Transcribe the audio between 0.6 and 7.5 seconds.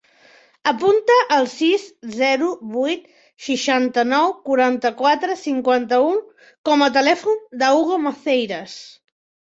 Apunta el sis, zero, vuit, seixanta-nou, quaranta-quatre, cinquanta-u com a telèfon